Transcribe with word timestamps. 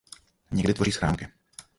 Někdy 0.51 0.73
tvoří 0.73 0.91
schránky. 0.91 1.27